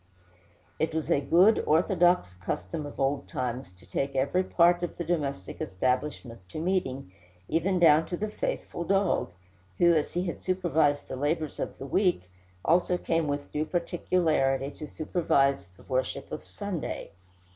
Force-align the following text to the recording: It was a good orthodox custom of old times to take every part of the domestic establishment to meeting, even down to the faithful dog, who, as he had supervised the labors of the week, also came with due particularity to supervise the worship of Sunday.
It 0.79 0.95
was 0.95 1.11
a 1.11 1.21
good 1.21 1.63
orthodox 1.67 2.33
custom 2.33 2.87
of 2.87 2.99
old 2.99 3.27
times 3.29 3.71
to 3.73 3.85
take 3.87 4.15
every 4.15 4.43
part 4.43 4.81
of 4.81 4.97
the 4.97 5.03
domestic 5.03 5.61
establishment 5.61 6.39
to 6.49 6.57
meeting, 6.59 7.11
even 7.47 7.77
down 7.77 8.07
to 8.07 8.17
the 8.17 8.27
faithful 8.27 8.83
dog, 8.83 9.29
who, 9.77 9.93
as 9.93 10.13
he 10.15 10.23
had 10.23 10.41
supervised 10.41 11.07
the 11.07 11.15
labors 11.15 11.59
of 11.59 11.77
the 11.77 11.85
week, 11.85 12.23
also 12.65 12.97
came 12.97 13.27
with 13.27 13.51
due 13.51 13.63
particularity 13.63 14.71
to 14.71 14.87
supervise 14.87 15.67
the 15.77 15.83
worship 15.83 16.31
of 16.31 16.47
Sunday. 16.47 17.11